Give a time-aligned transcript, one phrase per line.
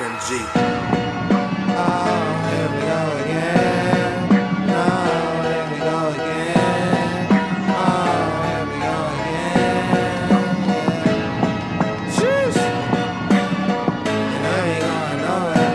[0.00, 0.30] FMG.
[1.76, 4.14] Oh, here we go again.
[4.70, 4.80] Oh,
[5.44, 7.28] here we go again.
[7.68, 7.84] Oh,
[8.48, 10.32] here we go again.
[12.16, 12.60] Sheesh.
[14.34, 15.70] And I ain't going nowhere.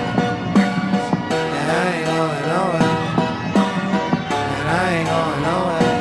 [1.59, 2.93] And I ain't going nowhere.
[4.57, 5.93] And I ain't going nowhere.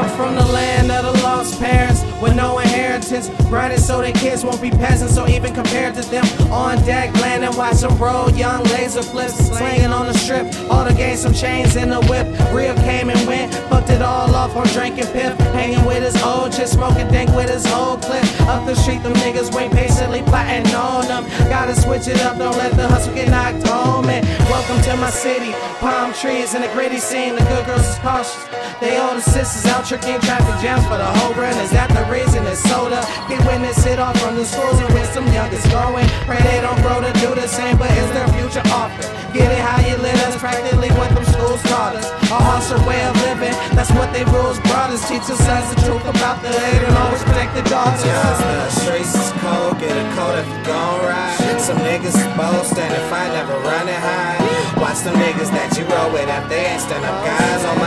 [0.00, 2.58] I'm from the land of the lost parents with no
[2.94, 3.28] inheritance.
[3.48, 6.24] Grinding so their kids won't be peasants, so even compared to them.
[6.52, 8.30] On deck, landing, watch them roll.
[8.30, 10.46] Young laser flips, slinging on the strip.
[10.70, 12.26] All the gain some chains in the whip.
[12.52, 15.36] Real came and went, fucked it all off on drinking pip.
[15.54, 18.24] Hanging with his old chick, smoking dank with his old clip.
[18.42, 21.24] Up the street, them niggas wait patiently plotting on them.
[21.48, 24.08] Gotta switch it up, don't let the hustle get knocked home.
[24.08, 25.52] And welcome to my city.
[25.80, 27.34] Palm trees and a gritty scene.
[27.34, 28.48] The good girls is cautious.
[28.80, 31.56] They all the sisters out tricking traffic jams for the whole run.
[31.58, 32.83] Is that the reason it's soda?
[33.28, 36.06] Get witness it off from the schools and which some youngest going.
[36.28, 39.06] Pray they don't grow to do the same, but is their future offered?
[39.34, 42.06] Get it how you live, that's practically what them schools taught us.
[42.30, 45.02] A harsher way of living, that's what they rules brought us.
[45.08, 48.02] Teach us the truth about the hate and always protect the daughters.
[48.02, 51.60] Cause the streets is cold, get a coat if you gon' ride.
[51.60, 54.38] Some niggas is bold, standing fine, never running high.
[54.78, 57.83] Watch them niggas that you roll with if they ain't stand up guys on money,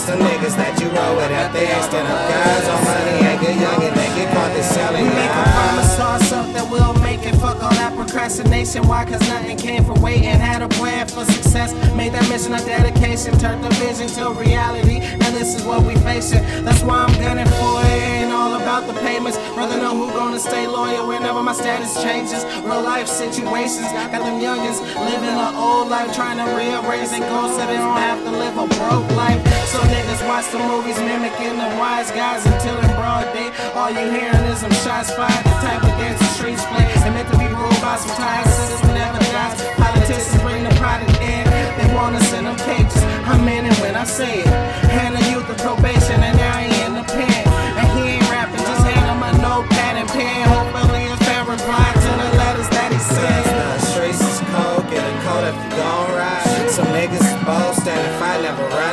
[0.00, 3.56] Watch niggas that you roll with they ain't stand up guys on money, ain't get
[3.60, 6.94] young and they get caught, they selling We make a promise to ourselves that we'll
[7.04, 7.36] make it.
[7.36, 8.88] Fuck all that procrastination.
[8.88, 9.04] Why?
[9.04, 10.24] Cause nothing came from waiting.
[10.24, 11.74] Had a plan for success.
[11.94, 13.36] Made that mission our dedication.
[13.38, 15.00] Turned the vision to reality.
[15.20, 16.42] Now this is what we facing.
[16.64, 17.99] That's why I'm gunning for it.
[18.80, 19.36] About the payments.
[19.60, 22.44] Rather know who gonna stay loyal whenever my status changes.
[22.64, 23.92] Real life situations.
[23.92, 26.08] Got them youngins living an old life.
[26.16, 29.40] Trying to rearrange their goals so they don't have to live a broke life.
[29.68, 33.52] So niggas watch the movies mimicking the wise guys until in broad day.
[33.76, 35.44] All you hearing is them shots fired.
[35.44, 36.88] The type of dance the streets play.
[37.04, 39.60] And meant to be ruled by some tired citizens never dies.
[39.76, 41.44] Politicians bring the product in.
[41.76, 43.04] They wanna send them cages.
[43.28, 44.59] I'm in it when I say it.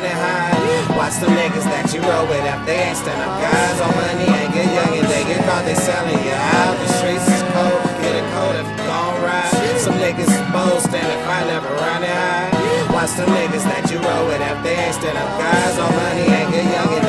[0.05, 0.53] High.
[0.93, 4.27] Watch them niggas that you roll with if they ain't stand up guys on money,
[4.29, 6.75] ain't get young and they get caught, they selling you out.
[6.77, 9.53] The streets is cold, get a cold if you gon' ride.
[9.81, 12.51] Some niggas is bold, standing fine, never running high.
[12.93, 16.25] Watch them niggas that you roll with if they ain't stand up guys on money,
[16.27, 17.06] ain't get young and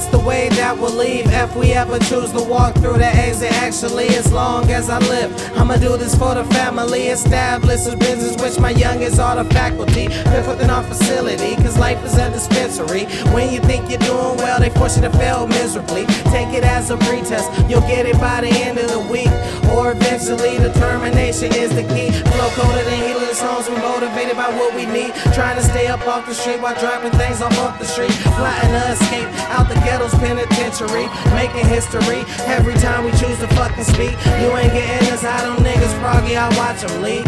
[0.00, 1.26] that's the way that we'll leave.
[1.26, 5.30] If we ever choose to walk through the exit, actually, as long as I live,
[5.58, 7.08] I'ma do this for the family.
[7.08, 10.08] Establish a business which my youngest are the faculty.
[10.08, 13.04] Live within our facility, cause life is a dispensary.
[13.34, 16.06] When you think you're doing well, they force you to fail miserably.
[16.32, 19.32] Take it as a pretest, you'll get it by the end of the week.
[19.70, 22.10] Or eventually, determination is the key.
[22.10, 25.14] Flow coded in healers homes, we're motivated by what we need.
[25.32, 28.12] Trying to stay up off the street while dropping things off off the street.
[28.36, 31.10] Plotting to escape out the ghetto's penitentiary.
[31.34, 34.14] Making history every time we choose to fucking speak.
[34.38, 37.24] You ain't getting this, I them niggas froggy, I watch them leak.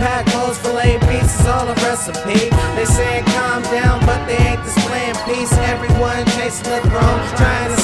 [0.00, 2.48] Pack holes, fillet pieces, all a recipe.
[2.76, 5.52] They saying calm down, but they ain't displaying peace.
[5.68, 7.78] Everyone chasing the throne, trying to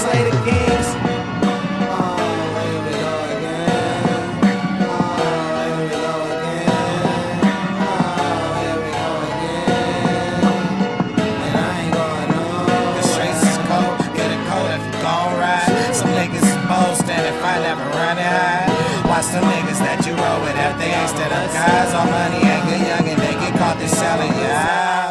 [19.22, 22.66] Watch them niggas that you roll with they ain't stand up guys on money, ain't
[22.66, 25.01] get young and they get caught, they selling out.